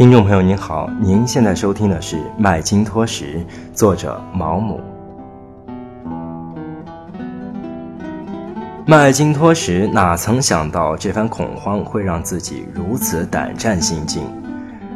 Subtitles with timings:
[0.00, 3.22] 听众朋友您好，您现在收听的是《麦金托什》，
[3.74, 4.80] 作者毛姆。
[8.86, 14.22] 麦金托什哪曾想到这番恐慌会让自己如此胆战心惊？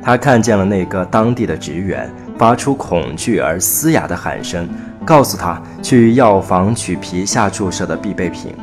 [0.00, 2.08] 他看见了那个当地的职员
[2.38, 4.68] 发出恐惧而嘶哑的喊声，
[5.04, 8.54] 告诉他去药房取皮下注射的必备品。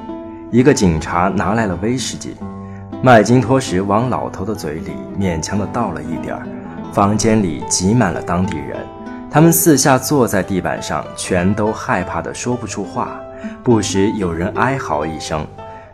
[0.53, 2.33] 一个警察拿来了威士忌。
[3.01, 6.45] 麦金托什往老头的嘴里勉强地倒了一点儿，
[6.91, 8.85] 房间里挤满了当地人，
[9.31, 13.17] 他们四下坐在地板上，全都害怕的说不出话，
[13.63, 15.47] 不时有人哀嚎一声。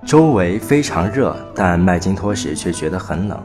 [0.03, 3.39] 周围非常热，但麦金托什却觉得很冷，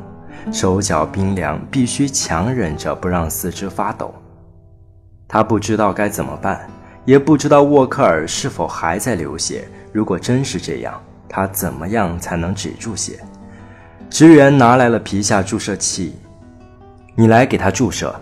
[0.51, 4.15] 手脚冰凉，必须强忍着不让四肢发抖。
[5.29, 6.67] 他不知道该怎么办，
[7.05, 9.69] 也不知道沃克尔是否还在流血。
[9.93, 13.21] 如果真是这样，他怎么样才能止住血？
[14.11, 16.17] 职员拿来了皮下注射器，
[17.15, 18.13] 你来给他注射。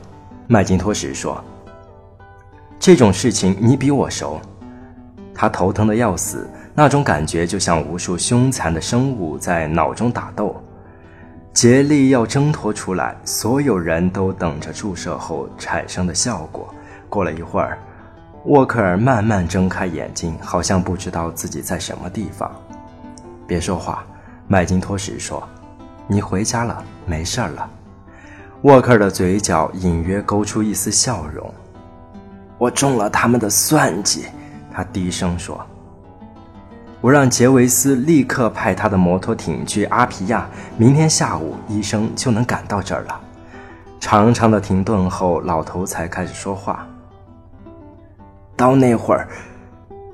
[0.47, 1.42] 麦金托什说
[2.78, 4.39] ：“这种事情你比我熟。”
[5.34, 10.62] 他头疼的要死，那种感觉就像无数凶残的生物在脑中打斗，
[11.55, 13.17] 竭力要挣脱出来。
[13.25, 16.73] 所有人都等着注射后产生的效果。
[17.08, 17.78] 过了一会儿，
[18.45, 22.55] 沃克尔慢慢睁开眼睛，好像不知道自己在什么地方。
[23.47, 24.05] 别说话，
[24.47, 25.42] 麦金托什说。
[26.11, 27.70] 你回家了，没事了。
[28.62, 31.53] 沃克的嘴角隐约勾出一丝笑容。
[32.56, 34.27] 我中了他们的算计，
[34.73, 35.64] 他低声说。
[37.01, 43.20] 我让杰维斯立刻派他的摩托艇去阿皮亚，明天下午医生就能赶到这儿了。
[44.01, 46.84] 长长的停顿后，老头才开始说话。
[48.56, 49.29] 到那会儿，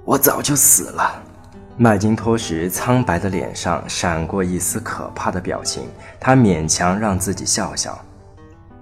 [0.05, 1.23] 我早就死了。
[1.77, 5.89] 麦金托什苍白的脸上闪过一丝可怕的表情，
[6.21, 7.99] 他勉强让自己笑笑。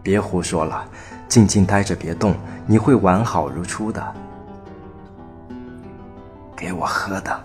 [0.03, 0.85] 别胡说了，
[1.27, 2.35] 静静待着，别动，
[2.67, 4.05] 你会完好如初的。
[6.55, 7.45] 给我喝的，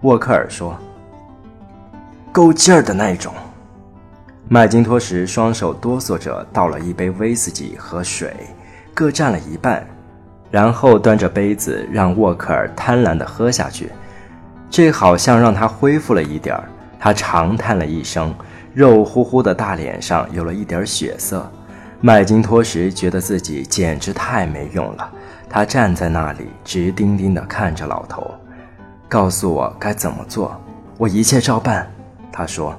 [0.00, 0.76] 沃克尔说。
[2.32, 3.32] 够劲儿的那种。
[4.48, 8.34] 麦金托什双手哆嗦着倒了一杯威士忌和水，
[8.92, 9.86] 各占了一半，
[10.50, 13.92] 然后端着杯子让沃克尔贪婪地喝下去。
[14.72, 16.64] 这好像让他恢复了一点儿，
[16.98, 18.34] 他长叹了一声，
[18.72, 21.46] 肉乎乎的大脸上有了一点血色。
[22.00, 25.12] 麦金托什觉得自己简直太没用了，
[25.46, 28.28] 他站在那里直盯盯地看着老头，
[29.10, 30.58] 告诉我该怎么做，
[30.96, 31.86] 我一切照办。
[32.32, 32.74] 他说：“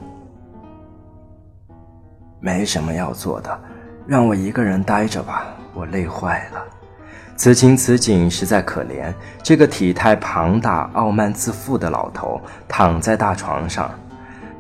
[2.41, 3.59] 没什么要做的，
[4.07, 6.65] 让我一个人待着吧，我累坏了。”
[7.35, 9.13] 此情此景实在可怜。
[9.41, 13.89] 这个体态庞大、傲慢自负的老头躺在大床上，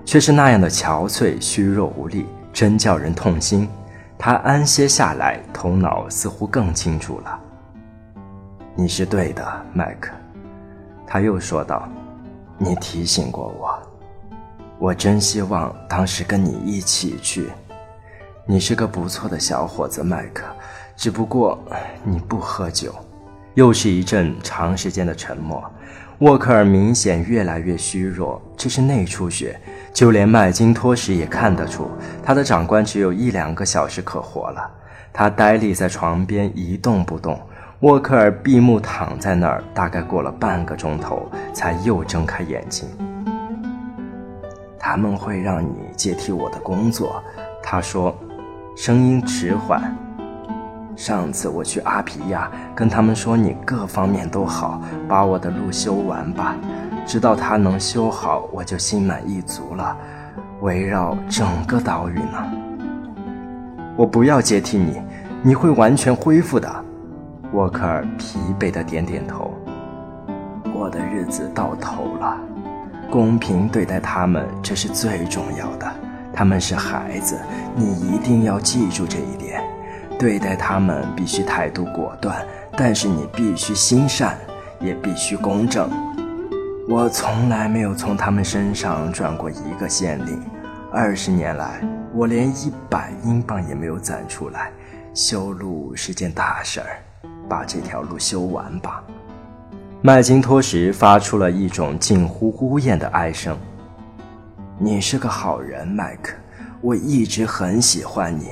[0.03, 3.69] 却是那样的憔悴、虚弱无力，真叫人痛心。
[4.17, 7.39] 他安歇下来，头脑似乎更清楚了。
[8.75, 10.11] 你是对的，麦克，
[11.05, 11.87] 他又说道
[12.57, 13.79] ：“你提醒过我，
[14.79, 17.49] 我真希望当时跟你一起去。
[18.45, 20.43] 你是个不错的小伙子，麦克。”
[20.95, 21.57] 只不过
[22.03, 22.93] 你不喝酒，
[23.55, 25.63] 又是一阵长时间的沉默。
[26.19, 29.59] 沃克尔明显越来越虚弱，这是内出血。
[29.93, 31.87] 就连麦金托什也看得出，
[32.23, 34.71] 他的长官只有一两个小时可活了。
[35.11, 37.39] 他呆立在床边一动不动。
[37.81, 42.87] 沃克尔闭目躺在那儿，大概过了半个钟头，才又睁开眼睛。
[44.79, 47.21] 他们会让你接替我的工作，
[47.61, 48.15] 他说，
[48.75, 49.95] 声音迟缓。
[50.95, 56.55] 上次我去阿皮亚，跟他们说你各方面都好，把我的路修完吧，
[57.05, 59.97] 直到它能修好，我就心满意足了。
[60.61, 62.51] 围绕整个岛屿呢，
[63.97, 65.01] 我不要接替你，
[65.41, 66.69] 你会完全恢复的。
[67.51, 69.53] 沃克尔疲惫的点点头。
[70.73, 72.37] 我的日子到头了，
[73.11, 75.91] 公平对待他们，这是最重要的。
[76.31, 77.37] 他们是孩子，
[77.75, 79.61] 你一定要记住这一点。
[80.23, 82.47] 对待他们必须态度果断，
[82.77, 84.37] 但是你必须心善，
[84.79, 85.89] 也必须公正。
[86.87, 90.41] 我从来没有从他们身上赚过一个县令，
[90.93, 91.81] 二十年来
[92.13, 94.71] 我连一百英镑也没有攒出来。
[95.13, 97.03] 修路是件大事儿，
[97.49, 99.03] 把这条路修完吧。
[100.01, 103.57] 麦金托什发出了一种近乎呜咽的哀声。
[104.79, 106.33] 你是个好人，麦克，
[106.79, 108.51] 我一直很喜欢你。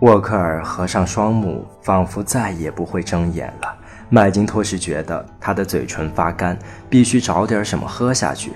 [0.00, 3.76] 沃克尔合上双目，仿佛再也不会睁眼了。
[4.08, 6.58] 麦金托什觉得他的嘴唇发干，
[6.88, 8.52] 必须找点什么喝下去。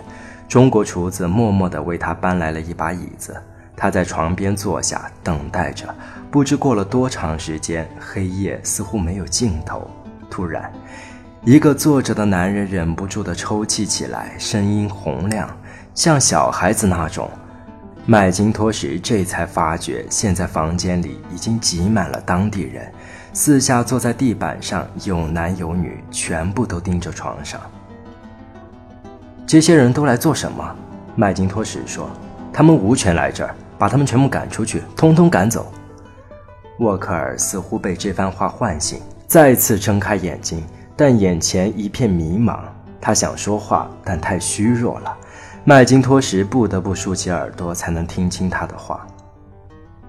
[0.49, 3.37] 中国厨子默默地为他搬来了一把椅子，
[3.77, 5.95] 他在床边坐下，等待着。
[6.31, 9.91] 不知过了多长时间，黑夜似乎没有尽头。
[10.31, 10.73] 突然，
[11.43, 15.47] 一个坐着的男人忍不住地抽泣起来，声音洪亮，
[15.95, 17.31] 像小孩子那种。
[18.07, 22.93] 麦金托什这才发觉，现在房间里已经挤满了当地人，
[23.33, 27.59] 四下坐在地板上，有男有女，全部都盯着床上。
[29.47, 30.77] 这些人都来做什么？
[31.17, 32.11] 麦金托什说
[32.53, 35.73] ：“他们无权来这儿，把他们全部赶出去，通通赶走。”
[36.81, 40.63] 沃克尔似乎被这番话唤醒，再次睁开眼睛，
[40.95, 42.59] 但眼前一片迷茫。
[43.01, 45.17] 他想说话，但太虚弱了。
[45.67, 49.07] 麦金托什不得不竖起耳朵，才能听清他的话。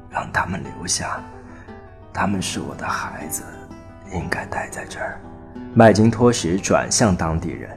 [0.10, 1.18] 让他们留下，
[2.12, 3.42] 他们是我的孩子，
[4.12, 5.18] 应该待在这儿。
[5.74, 7.70] 麦金托什转向当地人。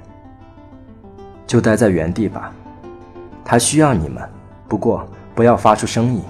[1.47, 2.53] 就待在原地吧，
[3.45, 4.29] 他需要你们，
[4.67, 6.25] 不过不要发出声音。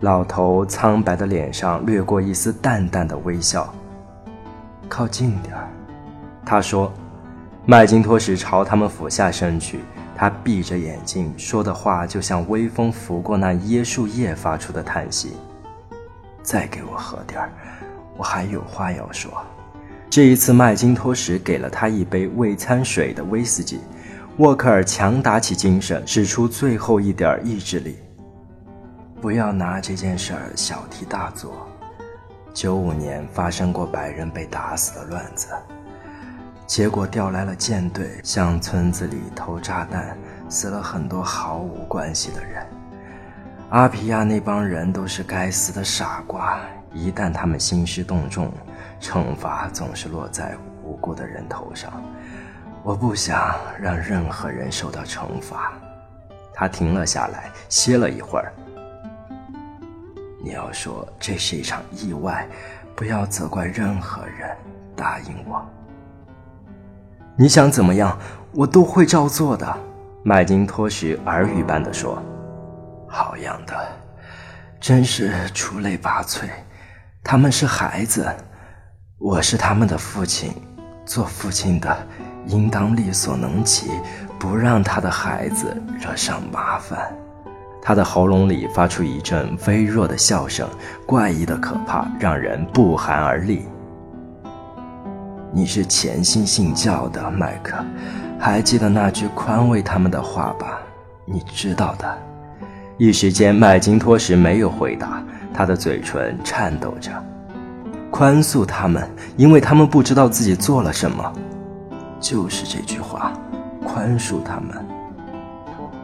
[0.00, 3.70] 老头苍白的脸上掠过一丝淡淡的微笑。
[4.88, 5.68] 靠近点儿，
[6.46, 6.90] 他说。
[7.66, 9.80] 麦金托什朝他们俯下身去，
[10.18, 15.34] 他闭着眼睛说的话就像微风拂过那椰树叶发出的叹息。
[16.42, 17.52] 再给我喝点儿，
[18.16, 19.30] 我还有话要说。
[20.10, 23.78] 这一次，麦金托什给了他一杯未掺水的威士忌。
[24.38, 27.96] 沃克尔强打起精神，使出最后一点意志力。
[29.20, 31.68] 不要拿这件事儿小题大做。
[32.54, 35.48] 九五年发生过白人被打死的乱子，
[36.68, 40.14] 结果调来了舰队，向村子里投炸弹，
[40.50, 42.64] 死了很多毫无关系的人。
[43.70, 46.60] 阿皮亚那帮人都是该死的傻瓜，
[46.92, 48.52] 一旦他们兴师动众。
[49.00, 51.90] 惩罚总是落在无辜的人头上，
[52.82, 55.72] 我不想让任何人受到惩罚。
[56.52, 58.52] 他停了下来，歇了一会儿。
[60.44, 62.46] 你要说这是一场意外，
[62.94, 64.54] 不要责怪任何人。
[64.94, 65.64] 答应我。
[67.40, 68.18] 你想怎么样，
[68.50, 69.64] 我都会照做的。
[70.24, 72.20] 麦金托什耳语般地说
[73.06, 73.74] ：“好样的，
[74.80, 76.48] 真是出类拔萃。
[77.22, 78.26] 他们是孩子。”
[79.18, 80.52] 我是他们的父亲，
[81.06, 81.96] 做父亲的
[82.46, 83.88] 应当力所能及，
[84.36, 86.98] 不让他的孩子惹上麻烦。
[87.80, 90.68] 他的喉咙里发出一阵微弱的笑声，
[91.06, 93.68] 怪异的可怕，让人不寒而栗。
[95.58, 97.84] 你是潜心信教的，麦克，
[98.38, 100.78] 还记得那句宽慰他们的话吧？
[101.24, 102.18] 你知道的。
[102.96, 105.20] 一时间，麦金托什没有回答，
[105.52, 107.10] 他的嘴唇颤抖着。
[108.08, 111.32] 宽恕他们，因为他们不知道自己做了什么。
[112.20, 113.32] 就是这句话，
[113.84, 114.86] 宽恕他们。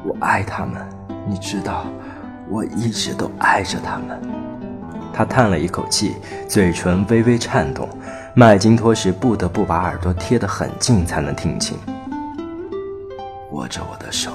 [0.04, 0.84] 我爱他们，
[1.28, 1.86] 你知道，
[2.48, 4.20] 我一直都爱着他们。
[5.12, 6.16] 他叹了一口气，
[6.48, 7.88] 嘴唇微微颤动。
[8.36, 11.78] 麦金托什不得不把耳朵贴得很近才能听清。
[13.52, 14.32] 握着我的手，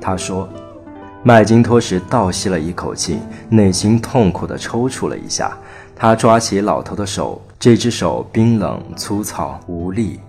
[0.00, 0.48] 他说。
[1.22, 3.18] 麦金托什倒吸了一口气，
[3.50, 5.54] 内心痛苦地抽搐了一下。
[5.94, 10.20] 他抓起老头的手，这只手冰冷、粗糙、无力。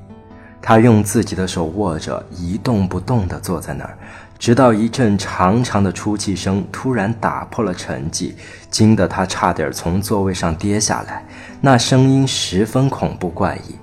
[0.61, 3.97] 他用自己的手握着，一动不动地坐在那儿，
[4.37, 8.33] 直到一阵长长的出气声突然打破了沉寂，
[8.69, 11.25] 惊得他差点从座位上跌下来。
[11.61, 13.75] 那声音十分恐怖怪异。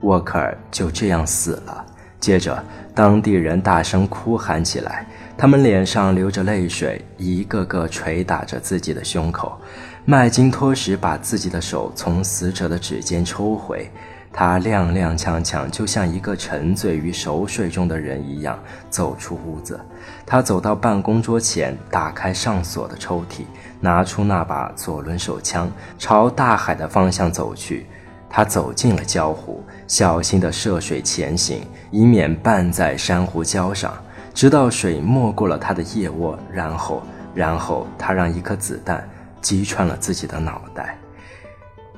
[0.00, 1.84] 沃克尔就这样死了。
[2.20, 9.60] 接着，当地人大声哭喊起来，他们脸上流着泪水，一个个捶打着自己的胸口。
[10.04, 13.88] 麦金托什把自己的手从死者的指尖抽回，
[14.32, 18.58] 他踉踉跄跄，就像一个沉醉于熟睡中的人一样
[18.88, 19.80] 走出屋子。
[20.24, 23.44] 他走到办公桌前，打开上锁的抽屉，
[23.80, 27.86] 拿出那把左轮手枪，朝大海的方向走去。
[28.30, 33.92] 他走进了礁湖，小心地涉水前行，以免绊在珊瑚礁上，
[34.34, 37.02] 直到水没过了他的腋窝，然后，
[37.34, 39.08] 然后他让一颗子弹。
[39.40, 40.98] 击穿了自己的脑袋。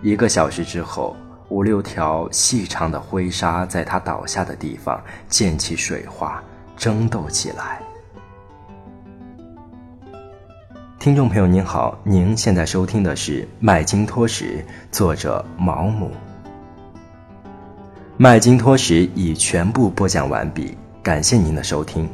[0.03, 1.17] 一个小时之后，
[1.50, 6.42] 五六条细长的灰沙在他倒下的地方溅起水花，
[6.76, 7.83] 争斗起来。
[10.99, 14.45] 听众朋友您好，您现在收听的是《麦金托什》，
[14.92, 16.09] 作者毛姆。
[18.16, 22.09] 《麦金托什》已全部播讲完毕，感谢您的收听。